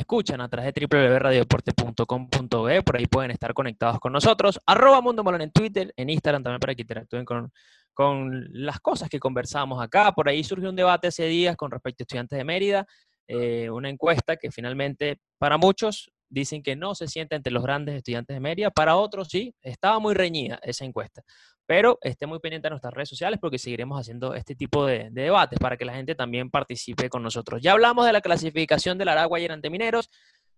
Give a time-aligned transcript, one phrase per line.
[0.00, 4.60] escuchan a través de www.radiodeporte.com.be, por ahí pueden estar conectados con nosotros.
[4.66, 7.52] Arroba Mundo en Twitter, en Instagram también para que interactúen con,
[7.94, 10.12] con las cosas que conversamos acá.
[10.12, 12.86] Por ahí surgió un debate hace días con respecto a estudiantes de Mérida,
[13.28, 17.96] eh, una encuesta que finalmente para muchos dicen que no se siente entre los grandes
[17.96, 21.22] estudiantes de Mérida, para otros sí, estaba muy reñida esa encuesta.
[21.70, 25.56] Pero esté muy pendiente de nuestras redes sociales porque seguiremos haciendo este tipo de, debates
[25.60, 27.62] para que la gente también participe con nosotros.
[27.62, 30.10] Ya hablamos de la clasificación del Aragua ayer ante Mineros,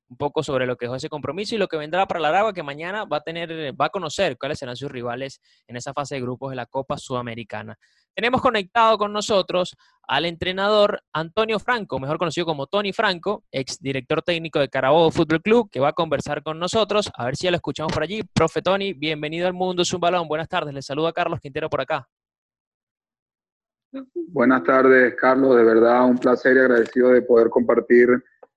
[0.08, 2.54] un poco sobre lo que es ese compromiso y lo que vendrá para el Aragua,
[2.54, 6.14] que mañana va a tener, va a conocer cuáles serán sus rivales en esa fase
[6.14, 7.78] de grupos de la Copa Sudamericana.
[8.14, 9.74] Tenemos conectado con nosotros
[10.06, 15.40] al entrenador Antonio Franco, mejor conocido como Tony Franco, ex director técnico de Carabobo Fútbol
[15.40, 17.10] Club, que va a conversar con nosotros.
[17.16, 18.22] A ver si ya lo escuchamos por allí.
[18.34, 20.28] Profe Tony, bienvenido al Mundo Es un Balón.
[20.28, 20.74] Buenas tardes.
[20.74, 22.06] Le saluda Carlos Quintero por acá.
[24.28, 25.56] Buenas tardes, Carlos.
[25.56, 28.08] De verdad, un placer y agradecido de poder compartir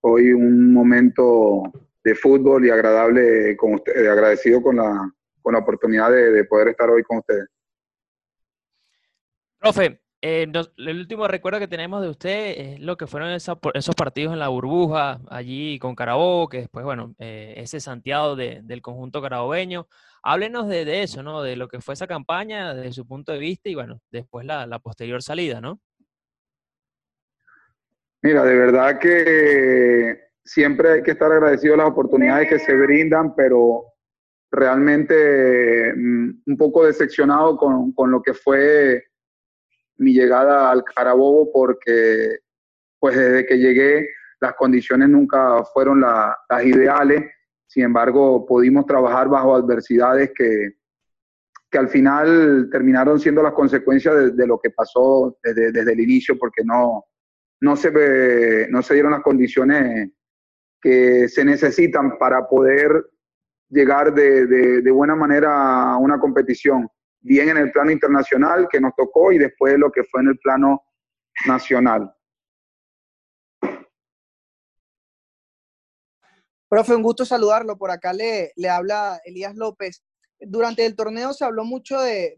[0.01, 1.63] hoy un momento
[2.03, 5.09] de fútbol y agradable con usted, agradecido con la,
[5.41, 7.47] con la oportunidad de poder estar hoy con ustedes.
[9.66, 10.46] Profe, eh,
[10.77, 14.49] el último recuerdo que tenemos de usted es lo que fueron esos partidos en la
[14.49, 19.88] burbuja, allí con Carabobo, que después, bueno, eh, ese Santiago del conjunto carabobeño.
[20.21, 21.41] Háblenos de, eso, ¿no?
[21.41, 24.77] De lo que fue esa campaña desde su punto de vista y, bueno, después la,
[24.77, 25.80] posterior salida, ¿no?
[28.21, 33.34] Mira, de verdad que siempre hay que estar agradecido a las oportunidades que se brindan,
[33.34, 33.84] pero
[34.52, 39.05] realmente mm, un poco decepcionado con, con lo que fue
[39.98, 42.40] mi llegada al Carabobo porque
[42.99, 44.07] pues desde que llegué
[44.40, 47.24] las condiciones nunca fueron las ideales,
[47.68, 50.74] sin embargo pudimos trabajar bajo adversidades que,
[51.70, 56.37] que al final terminaron siendo las consecuencias de, lo que pasó desde, desde, el inicio
[56.37, 57.05] porque no,
[57.62, 60.09] no, se, no se dieron las condiciones
[60.82, 63.07] que se necesitan para poder
[63.70, 66.88] llegar de, de buena manera a una competición
[67.25, 70.38] bien en el plano internacional que nos tocó y después lo que fue en el
[70.38, 70.84] plano
[71.47, 72.13] nacional.
[76.69, 77.78] Profe, un gusto saludarlo.
[77.78, 80.03] Por acá le, habla Elías López.
[80.40, 82.36] Durante el torneo se habló mucho de,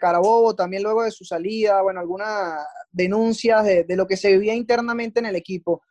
[0.00, 4.54] Carabobo, también luego de su salida, bueno, algunas denuncias de, de, lo que se vivía
[4.54, 5.82] internamente en el equipo.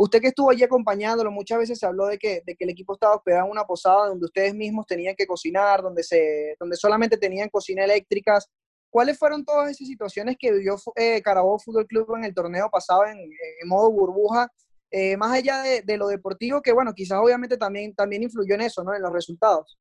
[0.00, 2.92] Usted que estuvo allí acompañándolo, muchas veces se habló de que, de que el equipo
[2.92, 7.16] estaba hospedado en una posada donde ustedes mismos tenían que cocinar, donde, se, donde solamente
[7.16, 8.48] tenían cocina eléctricas.
[8.90, 13.06] ¿Cuáles fueron todas esas situaciones que vivió eh, Carabobo Fútbol Club en el torneo pasado
[13.06, 13.18] en,
[13.66, 14.46] modo burbuja?
[14.88, 18.84] Eh, más allá de, lo deportivo, que bueno, quizás obviamente también, también influyó en eso,
[18.84, 18.94] ¿no?
[18.94, 19.80] En los resultados.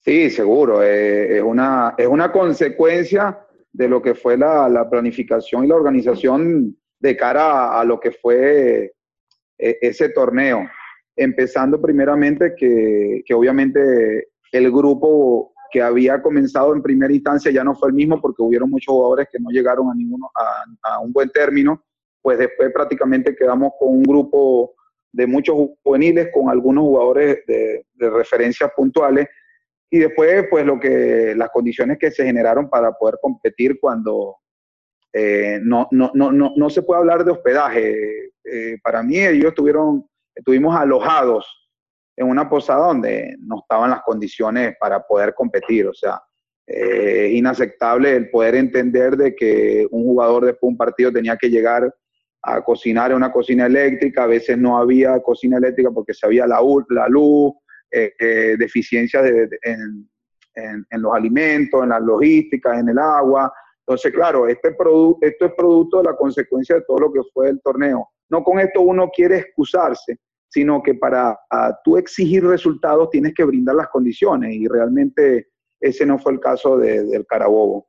[0.00, 0.82] Sí, seguro.
[0.82, 3.40] Eh, es, una, es una consecuencia
[3.72, 8.12] de lo que fue la, la planificación y la organización de cara a, lo que
[8.12, 8.94] fue
[9.58, 10.66] eh, ese torneo.
[11.14, 17.74] Empezando primeramente que, que, obviamente el grupo que había comenzado en primera instancia ya no
[17.74, 20.30] fue el mismo porque hubieron muchos jugadores que no llegaron a ninguno
[20.82, 21.84] a, un buen término,
[22.22, 24.74] pues después prácticamente quedamos con un grupo
[25.12, 29.28] de muchos juveniles con algunos jugadores de, de referencias puntuales
[29.90, 34.38] y después pues lo que las condiciones que se generaron para poder competir cuando
[35.16, 38.32] eh, no, no, no, no, se puede hablar de hospedaje.
[38.44, 40.04] Eh, para mí ellos estuvieron,
[40.34, 41.46] estuvimos alojados
[42.16, 45.86] en una posada donde no estaban las condiciones para poder competir.
[45.86, 46.20] O sea,
[46.66, 51.48] eh, inaceptable el poder entender de que un jugador después de un partido tenía que
[51.48, 51.94] llegar
[52.42, 56.44] a cocinar en una cocina eléctrica, a veces no había cocina eléctrica porque se había
[56.46, 57.52] la, la luz,
[57.90, 59.24] eh, deficiencias
[59.62, 60.08] en,
[60.56, 63.52] en, los alimentos, en las logísticas, en el agua,
[63.86, 67.60] entonces, claro, este esto es producto de la consecuencia de todo lo que fue el
[67.60, 68.08] torneo.
[68.30, 70.18] No con esto uno quiere excusarse,
[70.48, 71.38] sino que para
[71.84, 75.48] tú exigir resultados tienes que brindar las condiciones y realmente
[75.80, 77.88] ese no fue el caso del Carabobo.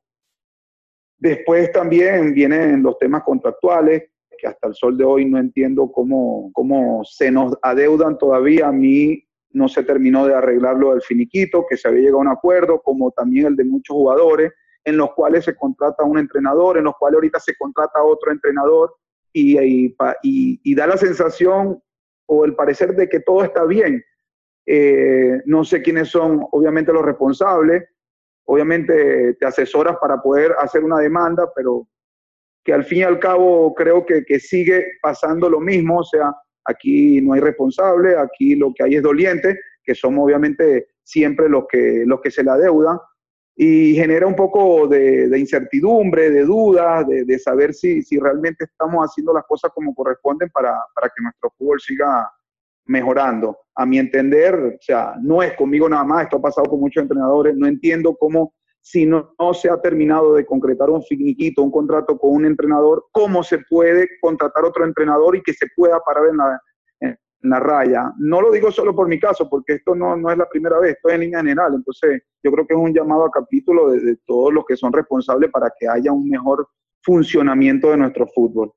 [1.18, 6.50] Después también vienen los temas contractuales, que hasta el sol de hoy no entiendo cómo,
[6.52, 8.68] cómo se nos adeudan todavía.
[8.68, 12.20] A mí no se terminó de arreglar lo del finiquito, que se había llegado a
[12.20, 14.52] un acuerdo, como también el de muchos jugadores
[14.86, 18.94] en los cuales se contrata un entrenador, en los cuales ahorita se contrata otro entrenador
[19.32, 19.94] y,
[20.74, 21.82] da la sensación
[22.26, 24.02] o el parecer de que todo está bien.
[24.64, 27.84] Eh, no sé quiénes son, obviamente, los responsables.
[28.44, 31.88] Obviamente te asesoras para poder hacer una demanda, pero
[32.64, 35.98] que al fin y al cabo creo que, que sigue pasando lo mismo.
[35.98, 36.32] O sea,
[36.64, 41.66] aquí no hay responsable, aquí lo que hay es doliente, que somos obviamente siempre los
[41.66, 42.98] que, los que se la deudan
[43.58, 49.32] y genera un poco de, incertidumbre, de dudas, de, saber si, si, realmente estamos haciendo
[49.32, 52.30] las cosas como corresponden para, para, que nuestro fútbol siga
[52.84, 53.56] mejorando.
[53.74, 57.02] A mi entender, o sea, no es conmigo nada más, esto ha pasado con muchos
[57.02, 61.72] entrenadores, no entiendo cómo si no, no se ha terminado de concretar un finiquito, un
[61.72, 66.26] contrato con un entrenador, cómo se puede contratar otro entrenador y que se pueda parar
[66.30, 66.60] en la,
[67.40, 68.12] la raya.
[68.18, 70.92] No lo digo solo por mi caso, porque esto no, no es la primera vez,
[70.92, 71.74] esto es en línea general.
[71.74, 75.50] Entonces, yo creo que es un llamado a capítulo de, todos los que son responsables
[75.50, 76.68] para que haya un mejor
[77.02, 78.72] funcionamiento de nuestro fútbol.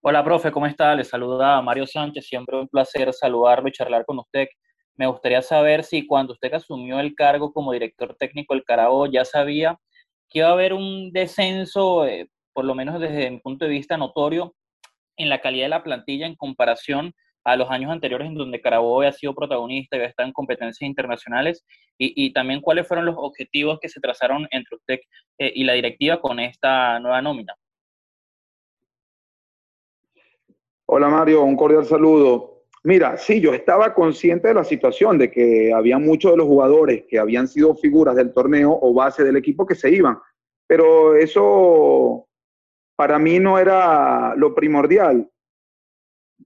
[0.00, 0.94] Hola, profe, ¿cómo está?
[0.94, 4.46] Le saluda Mario Sánchez, siempre un placer saludarlo y charlar con usted.
[4.94, 9.24] Me gustaría saber si cuando usted asumió el cargo como director técnico del Carabobo ya
[9.24, 9.78] sabía
[10.28, 13.96] que iba a haber un descenso eh, por lo menos desde mi punto de vista,
[13.96, 14.52] notorio
[15.16, 17.14] en la calidad de la plantilla en comparación
[17.44, 21.64] a los años anteriores en donde Carabobo había sido protagonista y estado en competencias internacionales
[21.96, 24.98] y, también cuáles fueron los objetivos que se trazaron entre usted
[25.38, 27.54] eh, y la directiva con esta nueva nómina.
[30.86, 32.64] Hola Mario, un cordial saludo.
[32.82, 37.04] Mira, sí, yo estaba consciente de la situación, de que había muchos de los jugadores
[37.08, 40.18] que habían sido figuras del torneo o base del equipo que se iban,
[40.66, 42.27] pero eso
[42.98, 45.30] para mí no era lo primordial.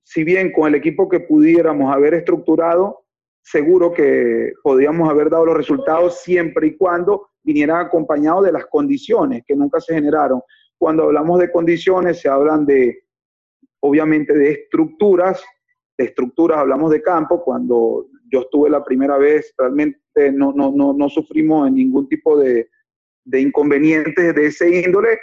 [0.04, 3.06] Si bien con el equipo que pudiéramos haber estructurado,
[3.40, 9.44] seguro que podíamos haber dado los resultados siempre y cuando vinieran acompañados de las condiciones
[9.46, 10.42] que nunca se generaron.
[10.76, 13.02] Cuando hablamos de condiciones, se hablan de,
[13.80, 15.42] obviamente, de estructuras.
[15.96, 17.42] De estructuras hablamos de campo.
[17.42, 22.68] Cuando yo estuve la primera vez, realmente no, no, no, no sufrimos ningún tipo de,
[23.24, 25.18] de inconvenientes de ese índole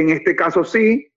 [0.00, 1.10] en este caso sí,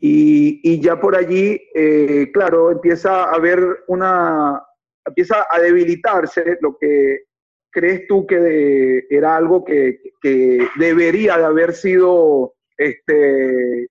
[0.00, 4.62] y, ya por allí, eh, claro, empieza a haber una,
[5.04, 7.24] empieza a debilitarse lo que
[7.70, 10.00] crees tú que era algo que,
[10.76, 13.88] debería de haber sido, este,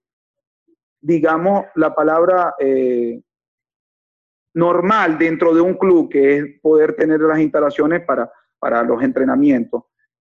[1.02, 3.22] digamos, la palabra eh,
[4.54, 9.84] normal dentro de un club, que es poder tener las instalaciones para, para los entrenamientos.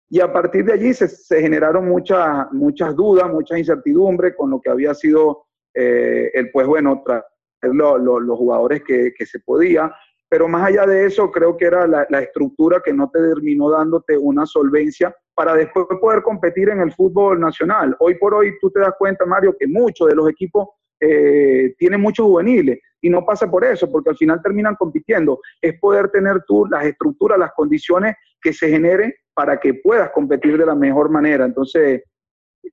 [0.10, 4.70] Y a partir de allí se, generaron muchas, muchas dudas, muchas incertidumbres con lo que
[4.70, 7.24] había sido eh, el, pues bueno, traer
[7.74, 9.94] los jugadores que, se podía.
[10.30, 14.18] Pero más allá de eso, creo que era la, estructura que no te terminó dándote
[14.18, 17.96] una solvencia para después poder competir en el fútbol nacional.
[18.00, 20.68] Hoy por hoy tú te das cuenta, Mario, que muchos de los equipos
[21.00, 25.40] eh, tienen muchos juveniles y no pasa por eso, porque al final terminan compitiendo.
[25.62, 30.58] Es poder tener tú las estructuras, las condiciones que se generen para que puedas competir
[30.58, 31.46] de la mejor manera.
[31.46, 32.02] Entonces,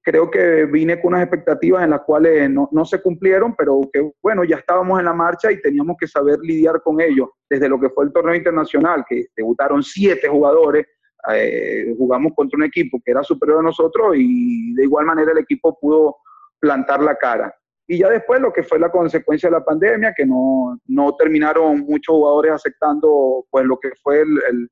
[0.02, 4.44] creo que vine con unas expectativas en las cuales no, se cumplieron, pero que bueno,
[4.44, 7.28] ya estábamos en la marcha y teníamos que saber lidiar con ellos.
[7.50, 10.86] Desde lo que fue el torneo internacional, que debutaron siete jugadores,
[11.34, 15.38] eh, jugamos contra un equipo que era superior a nosotros y de igual manera el
[15.38, 16.16] equipo pudo
[16.60, 17.54] plantar la cara.
[17.86, 21.80] Y ya después lo que fue la consecuencia de la pandemia, que no, no terminaron
[21.80, 24.70] muchos jugadores aceptando pues lo que fue el el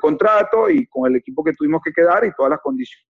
[0.00, 3.06] contrato y con el equipo que tuvimos que quedar y todas las condiciones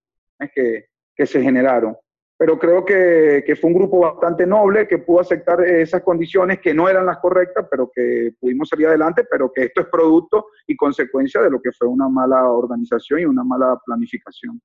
[0.55, 1.97] que, que se generaron.
[2.39, 6.75] Pero creo que, que, fue un grupo bastante noble que pudo aceptar esas condiciones que
[6.75, 10.77] no eran las correctas, pero que pudimos salir adelante, pero que esto es producto y
[10.77, 14.61] consecuencia de lo que fue una mala organización y una mala planificación.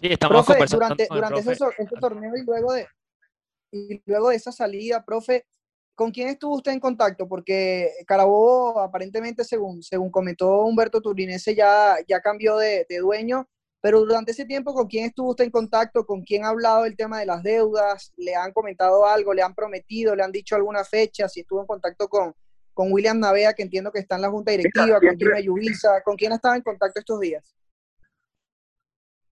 [0.00, 1.56] Sí, estamos profe, durante, durante ese,
[2.00, 2.88] torneo y luego de
[3.70, 5.46] y luego de esa salida, profe,
[6.00, 7.28] ¿Con quién estuvo usted en contacto?
[7.28, 13.46] Porque Carabobo, aparentemente, según, según comentó Humberto Turinese, ya, ya cambió de, dueño,
[13.82, 16.06] pero durante ese tiempo, ¿con quién estuvo usted en contacto?
[16.06, 18.14] ¿Con quién ha hablado del tema de las deudas?
[18.16, 19.34] ¿Le han comentado algo?
[19.34, 20.16] ¿Le han prometido?
[20.16, 21.28] ¿Le han dicho alguna fecha?
[21.28, 22.34] Si estuvo en contacto con,
[22.72, 26.16] con William Navea, que entiendo que está en la junta directiva, con Jimmy Yubisa, ¿con
[26.16, 27.54] quién estaba en contacto estos días?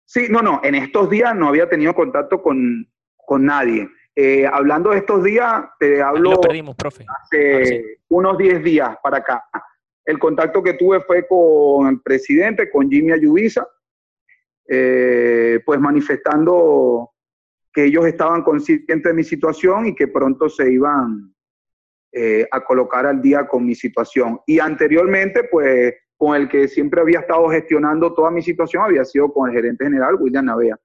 [0.04, 3.88] Sí, no, no, en estos días no había tenido contacto con, con nadie.
[4.20, 7.06] Eh, hablando de estos días, te hablo lo perdimos, profe.
[7.22, 9.44] hace ah, unos 10 días para acá.
[10.04, 13.68] El contacto que tuve fue con el presidente, con Jimmy Ayubiza,
[14.68, 17.12] eh, pues manifestando
[17.72, 21.36] que ellos estaban conscientes de mi situación y que pronto se iban
[22.12, 24.40] eh, a colocar al día con mi situación.
[24.48, 29.32] Y anteriormente, pues con el que siempre había estado gestionando toda mi situación había sido
[29.32, 30.76] con el gerente general, William Navea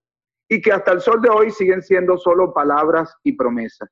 [0.53, 3.89] y que hasta el sol de hoy siguen siendo solo palabras y promesas.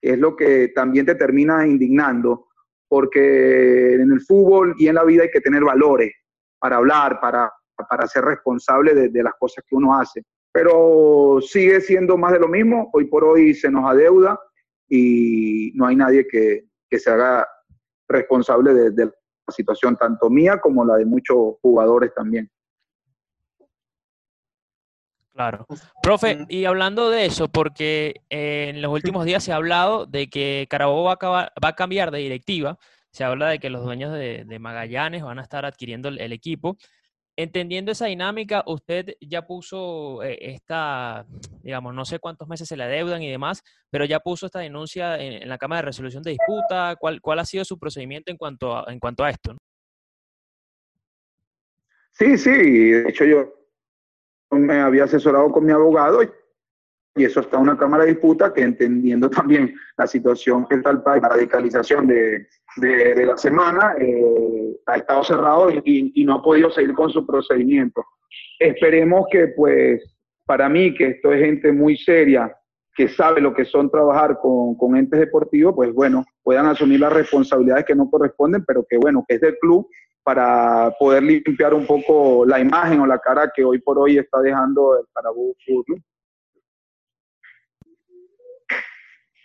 [0.00, 2.48] Es lo que también te termina indignando,
[2.88, 6.12] porque en el fútbol y en la vida hay que tener valores
[6.58, 7.52] para hablar, para,
[7.88, 10.24] para ser responsable de, las cosas que uno hace.
[10.50, 14.40] Pero sigue siendo más de lo mismo, hoy por hoy se nos adeuda
[14.88, 16.64] y no hay nadie que,
[16.98, 17.46] se haga
[18.08, 22.50] responsable de, la situación, tanto mía como la de muchos jugadores también.
[25.50, 25.66] Claro.
[26.02, 30.66] Profe, y hablando de eso, porque en los últimos días se ha hablado de que
[30.70, 32.78] Carabobo va a, va a cambiar de directiva,
[33.10, 36.76] se habla de que los dueños de, Magallanes van a estar adquiriendo el, equipo.
[37.36, 41.26] Entendiendo esa dinámica, usted ya puso eh, esta,
[41.62, 45.18] digamos, no sé cuántos meses se le adeudan y demás, pero ya puso esta denuncia
[45.18, 46.94] en, la Cámara de Resolución de Disputa.
[47.00, 49.56] ¿Cuál, ¿Cuál, ha sido su procedimiento en cuanto a, en cuanto a esto?
[52.12, 53.61] Sí, sí, de hecho yo
[54.52, 56.22] me había asesorado con mi abogado
[57.14, 60.90] y eso está en una Cámara de Disputa que entendiendo también la situación que está
[60.90, 66.42] el país, la radicalización de, de, la semana, eh, ha estado cerrado y, no ha
[66.42, 68.02] podido seguir con su procedimiento.
[68.58, 70.02] Esperemos que, pues,
[70.46, 72.54] para mí, que esto es gente muy seria,
[72.94, 77.12] que sabe lo que son trabajar con, con entes deportivos, pues bueno, puedan asumir las
[77.12, 79.86] responsabilidades que no corresponden, pero que bueno, que es del club
[80.22, 84.40] para poder limpiar un poco la imagen o la cara que hoy por hoy está
[84.40, 86.02] dejando el Carabobo Fútbol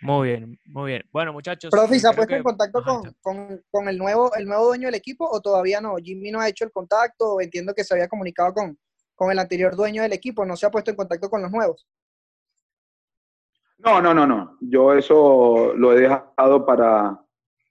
[0.00, 1.02] Muy bien, muy bien.
[1.12, 1.70] Bueno, muchachos.
[1.70, 2.82] Profe, ¿se ha puesto en contacto
[3.20, 5.96] con, el, nuevo, el nuevo dueño del equipo o todavía no?
[5.96, 8.78] Jimmy no ha hecho el contacto, entiendo que se había comunicado con,
[9.14, 11.86] con el anterior dueño del equipo, ¿no se ha puesto en contacto con los nuevos?
[13.78, 14.56] No, no, no, no.
[14.60, 17.20] Yo eso lo he dejado para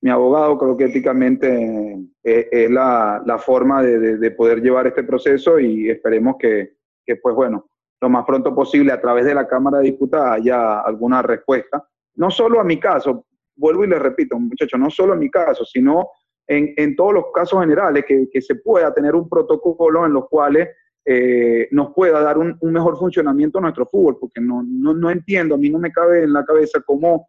[0.02, 0.58] mi abogado.
[0.58, 7.16] Creo que éticamente es, la, forma de, poder llevar este proceso y esperemos que, que,
[7.18, 7.70] pues bueno,
[8.02, 11.84] lo más pronto posible a través de la Cámara de Diputados haya alguna respuesta
[12.18, 13.26] no solo a mi caso,
[13.56, 16.10] vuelvo y le repito, muchachos, no solo a mi caso, sino
[16.48, 20.70] en, todos los casos generales, que, se pueda tener un protocolo en los cuales
[21.06, 25.58] eh, nos pueda dar un, mejor funcionamiento a nuestro fútbol, porque no, no, entiendo, a
[25.58, 27.28] mí no me cabe en la cabeza cómo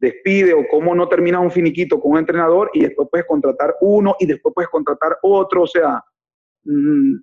[0.00, 4.16] despide o cómo no termina un finiquito con un entrenador y después puedes contratar uno
[4.18, 6.02] y después puedes contratar otro, o sea,
[6.64, 7.16] mm,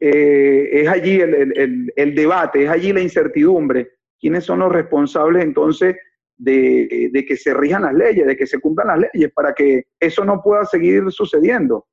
[0.00, 3.92] eh, es allí el, el, debate, es allí la incertidumbre.
[4.20, 5.96] ¿Quiénes son los responsables entonces
[6.38, 10.24] de, que se rijan las leyes, de que se cumplan las leyes, para que eso
[10.24, 11.86] no pueda seguir sucediendo.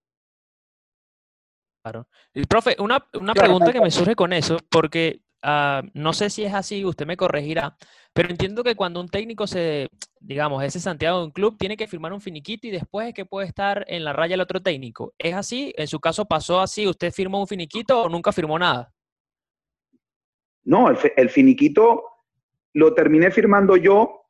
[1.84, 2.08] Claro.
[2.34, 3.00] Y, profe, una,
[3.34, 7.16] pregunta que me surge con eso, porque ah, no sé si es así, usted me
[7.16, 7.78] corregirá,
[8.14, 11.88] pero entiendo que cuando un técnico se, digamos, ese Santiago de un club, tiene que
[11.88, 15.14] firmar un finiquito y después es que puede estar en la raya el otro técnico.
[15.18, 15.74] ¿Es así?
[15.78, 16.88] ¿En su caso pasó así?
[16.88, 18.92] ¿Usted firmó un finiquito o nunca firmó nada?
[20.64, 22.04] No, el, finiquito
[22.74, 24.22] lo terminé firmando yo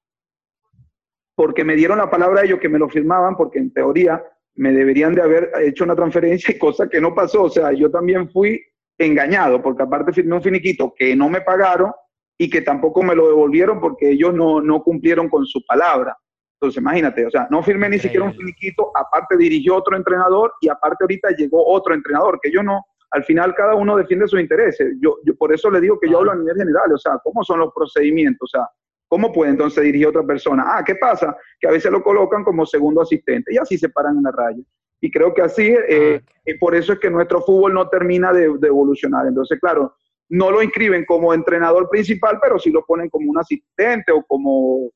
[1.33, 4.21] porque me dieron la palabra ellos que me lo firmaban, porque en teoría
[4.55, 7.43] me deberían de haber hecho una transferencia y cosa que no pasó.
[7.43, 8.61] O sea, yo también fui
[8.97, 11.91] engañado, porque aparte firmé un finiquito que no me pagaron
[12.37, 16.17] y que tampoco me lo devolvieron porque ellos no, no cumplieron con su palabra.
[16.59, 20.69] Entonces, imagínate, o sea, no firmé ni siquiera un finiquito, aparte dirigió otro entrenador y
[20.69, 24.95] aparte ahorita llegó otro entrenador, que yo no, al final cada uno defiende sus intereses.
[25.01, 27.43] Yo, yo por eso le digo que yo hablo a nivel general, o sea, ¿cómo
[27.43, 28.49] son los procedimientos?
[28.53, 28.67] O sea,
[29.07, 30.63] ¿Cómo puede entonces dirigir otra persona?
[30.67, 31.37] Ah, ¿qué pasa?
[31.59, 34.61] Que a veces lo colocan como segundo asistente y así se paran en la raya.
[35.01, 38.45] Y creo que así, eh, ah, por eso es que nuestro fútbol no termina de,
[38.45, 39.27] evolucionar.
[39.27, 39.95] Entonces, claro,
[40.29, 44.89] no lo inscriben como entrenador principal, pero sí lo ponen como un asistente o como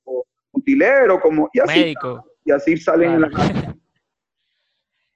[0.51, 2.25] utilero, como y así, médico.
[2.45, 3.29] Y así salen en la.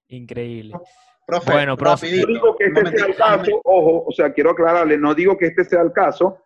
[0.10, 0.76] Increíble.
[1.48, 2.22] bueno, profe.
[2.22, 5.48] No digo que este sea el caso, ojo, o sea, quiero aclararle, no digo que
[5.48, 6.38] este sea el caso,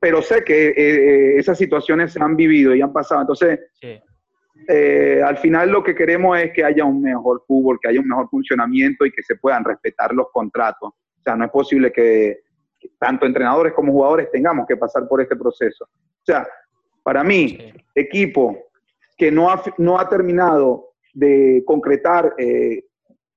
[0.00, 3.20] pero sé que eh, eh, esas situaciones se han vivido y han pasado.
[3.20, 3.60] Entonces,
[4.68, 8.08] eh, al final lo que queremos es que haya un mejor fútbol, que haya un
[8.08, 10.90] mejor funcionamiento y que se puedan respetar los contratos.
[10.90, 12.40] O sea, no es posible que,
[12.98, 15.84] tanto entrenadores como jugadores tengamos que pasar por este proceso.
[15.84, 16.46] O sea,
[17.02, 18.58] para mí, equipo
[19.16, 22.34] que no ha, no ha terminado de concretar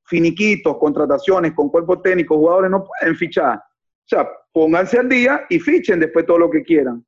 [0.05, 3.57] finiquitos, contrataciones con cuerpo técnico, jugadores no pueden fichar.
[3.57, 7.03] O sea, pónganse al día y fichen después todo lo que quieran.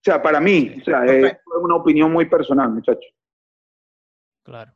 [0.00, 3.12] O sea, para mí, o sea, es una opinión muy personal, muchachos.
[4.44, 4.72] Claro.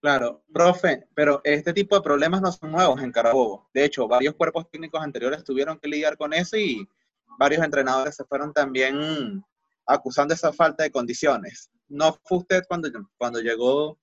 [0.00, 3.68] Claro, profe, pero este tipo de problemas no son nuevos en Carabobo.
[3.74, 6.88] De hecho, varios cuerpos técnicos anteriores tuvieron que lidiar con eso y
[7.36, 9.44] varios entrenadores se fueron también
[9.86, 11.68] acusando esa falta de condiciones.
[11.88, 13.98] ¿No fue usted cuando, cuando llegó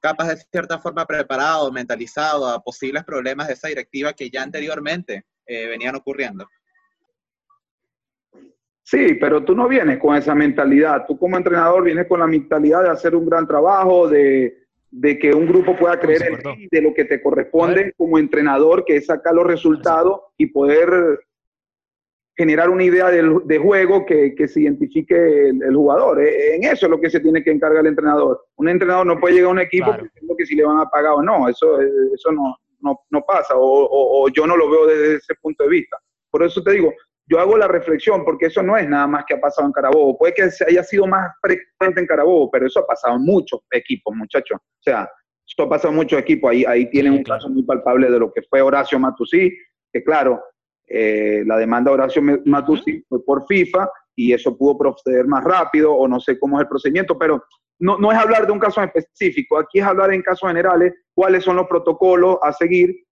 [0.00, 5.26] capaz de cierta forma preparado, mentalizado a posibles problemas de esa directiva que ya anteriormente
[5.46, 6.48] eh, venían ocurriendo.
[8.90, 11.04] Sí, pero tú no vienes con esa mentalidad.
[11.06, 14.56] Tú como entrenador vienes con la mentalidad de hacer un gran trabajo, de,
[15.20, 18.96] que un grupo pueda creer en ti, de lo que te corresponde como entrenador, que
[18.96, 21.20] es sacar los resultados y poder
[22.36, 26.20] generar una idea de, juego que, se identifique el, jugador.
[26.20, 28.44] Eh, en eso es lo que se tiene que encargar el entrenador.
[28.56, 31.12] Un entrenador no puede llegar a un equipo pensando que si le van a pagar
[31.12, 35.62] o no, eso, eso no, no, pasa, o, yo no lo veo desde ese punto
[35.62, 35.96] de vista.
[36.28, 36.92] Por eso te digo,
[37.30, 40.18] yo hago la reflexión, porque eso no es nada más que ha pasado en Carabobo.
[40.18, 44.16] Puede que haya sido más frecuente en Carabobo, pero eso ha pasado en muchos equipos,
[44.16, 44.58] muchachos.
[44.60, 45.08] O sea,
[45.46, 46.50] esto ha pasado en muchos equipos.
[46.50, 49.56] Ahí, ahí tienen un caso muy palpable de lo que fue Horacio Matusí,
[49.92, 50.42] que claro,
[50.88, 55.94] eh, la demanda de Horacio Matusí fue por FIFA y eso pudo proceder más rápido
[55.94, 57.44] o no sé cómo es el procedimiento, pero
[57.78, 61.44] no, no es hablar de un caso específico, aquí es hablar en casos generales, cuáles
[61.44, 63.04] son los protocolos a seguir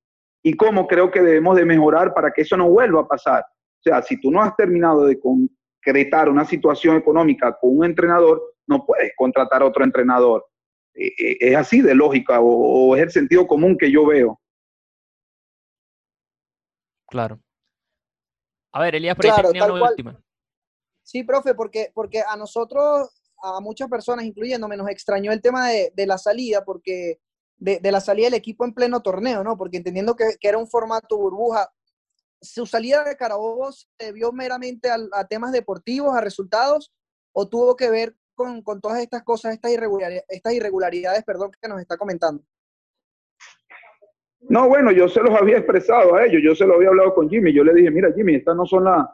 [0.42, 3.44] y cómo creo que debemos de mejorar para que eso no vuelva a pasar.
[3.78, 8.42] O sea, si tú no has terminado de concretar una situación económica con un entrenador,
[8.66, 10.44] no puedes contratar a otro entrenador.
[10.94, 14.40] E, e, es así de lógica o, es el sentido común que yo veo.
[17.06, 17.40] Claro.
[18.72, 20.20] A ver, Elías, pero claro, una última.
[21.02, 23.08] Sí, profe, porque, porque a nosotros,
[23.42, 27.18] a muchas personas, incluyéndome, nos extrañó el tema de, de la salida, porque
[27.56, 29.56] de, de, la salida del equipo en pleno torneo, ¿no?
[29.56, 31.72] Porque entendiendo que, que, era un formato burbuja,
[32.40, 36.92] ¿su salida de Carabobo se debió meramente a, temas deportivos, a resultados,
[37.32, 41.68] o tuvo que ver con, con todas estas cosas, estas irregularidades, estas irregularidades perdón, que
[41.68, 42.42] nos está comentando?
[44.40, 47.28] No, bueno, yo se los había expresado a ellos, yo se lo había hablado con
[47.28, 49.04] Jimmy, yo le dije, mira Jimmy, estas no son las,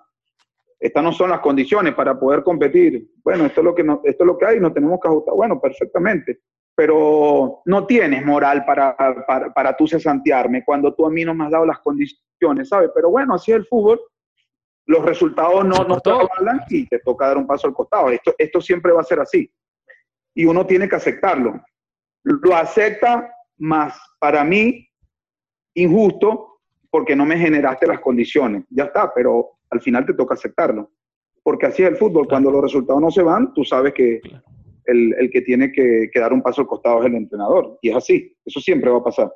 [0.78, 3.11] estas no son las condiciones para poder competir.
[3.23, 5.35] Bueno, esto es lo que no, esto es lo que hay, no tenemos que ajustar.
[5.35, 6.40] Bueno, perfectamente.
[6.76, 11.45] Pero no tienes moral para, para, para tú cesantearme cuando tú a mí no me
[11.45, 12.90] has dado las condiciones, ¿sabes?
[12.95, 14.00] Pero bueno, así es el fútbol.
[14.87, 18.11] Los resultados no, no te avalan y te toca dar un paso al costado.
[18.11, 19.50] Esto, esto siempre va a ser así.
[20.35, 21.62] Y uno tiene que aceptarlo.
[22.25, 24.88] Lo acepta más para mí
[25.75, 28.64] injusto porque no me generaste las condiciones.
[28.71, 30.90] Ya está, pero al final te toca aceptarlo.
[31.43, 32.26] Porque así es el fútbol.
[32.28, 34.21] Cuando los resultados no se van, tú sabes que
[34.87, 37.79] el, el que tiene que, que, dar un paso al costado es el entrenador.
[37.83, 38.37] Y es así.
[38.45, 39.33] Eso siempre va a pasar.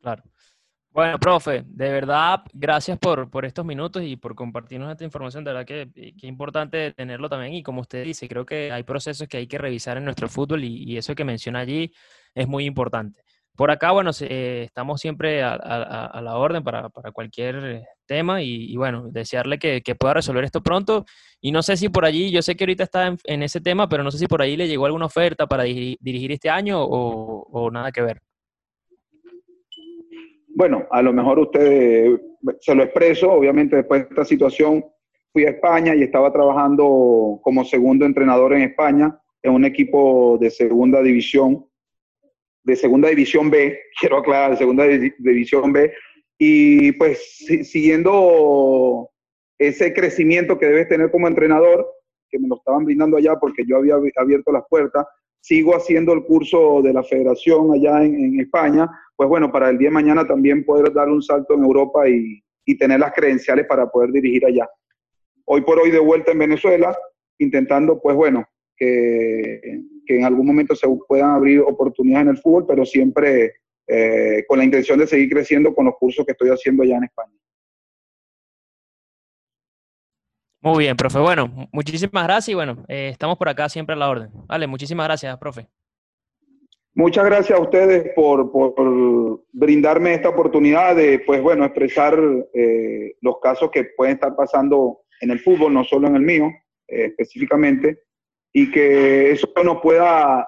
[0.00, 0.22] Claro.
[0.92, 5.44] Bueno, profe, de verdad, gracias por, por estos minutos y por compartirnos esta información.
[5.44, 7.54] De verdad que, que importante tenerlo también.
[7.54, 10.64] Y como usted dice, creo que hay procesos que hay que revisar en nuestro fútbol
[10.64, 11.92] y, eso que menciona allí
[12.34, 13.22] es muy importante.
[13.54, 19.60] Por acá, bueno, eh, estamos siempre a, la orden para, cualquier tema y, bueno, desearle
[19.60, 21.04] que, pueda resolver esto pronto.
[21.40, 24.02] Y no sé si por allí, yo sé que ahorita está en, ese tema, pero
[24.02, 27.92] no sé si por allí le llegó alguna oferta para dirigir, este año o, nada
[27.92, 28.20] que ver.
[30.48, 32.20] Bueno, a lo mejor usted
[32.60, 34.84] se lo expreso, obviamente después de esta situación
[35.32, 40.50] fui a España y estaba trabajando como segundo entrenador en España en un equipo de
[40.50, 41.64] segunda división
[42.64, 45.92] de Segunda División B, quiero aclarar, de Segunda División B,
[46.42, 49.10] y pues siguiendo
[49.58, 51.86] ese crecimiento que debes tener como entrenador,
[52.30, 55.04] que me lo estaban brindando allá porque yo había abierto las puertas,
[55.38, 59.88] sigo haciendo el curso de la federación allá en, España, pues bueno, para el día
[59.88, 63.90] de mañana también poder dar un salto en Europa y, y tener las credenciales para
[63.90, 64.66] poder dirigir allá.
[65.44, 66.96] Hoy por hoy de vuelta en Venezuela,
[67.36, 68.46] intentando, pues bueno,
[68.80, 69.60] que,
[70.06, 73.52] en algún momento se puedan abrir oportunidades en el fútbol, pero siempre
[73.92, 77.04] eh, con la intención de seguir creciendo con los cursos que estoy haciendo allá en
[77.04, 77.32] España.
[80.60, 81.18] Muy bien, profe.
[81.18, 84.30] Bueno, muchísimas gracias y bueno, eh, estamos por acá siempre a la orden.
[84.46, 85.66] Vale, muchísimas gracias, profe.
[86.94, 92.16] Muchas gracias a ustedes por, por brindarme esta oportunidad de, pues bueno, expresar
[92.54, 96.48] eh, los casos que pueden estar pasando en el fútbol, no solo en el mío
[96.86, 98.02] específicamente,
[98.52, 100.46] y que eso nos pueda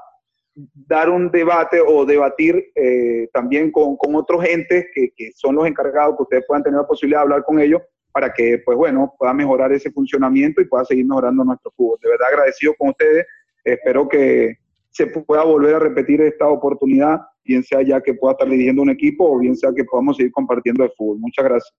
[0.55, 5.67] dar un debate o debatir eh, también con, con, otros entes que, que, son los
[5.67, 7.81] encargados, que ustedes puedan tener la posibilidad de hablar con ellos
[8.13, 11.99] para que, pues bueno, pueda mejorar ese funcionamiento y pueda seguir mejorando nuestro fútbol.
[12.03, 13.27] De verdad agradecido con ustedes,
[13.65, 14.59] espero que
[14.91, 18.91] se pueda volver a repetir esta oportunidad, bien sea ya que pueda estar dirigiendo un
[18.91, 21.19] equipo o bien sea que podamos seguir compartiendo el fútbol.
[21.19, 21.75] Muchas gracias.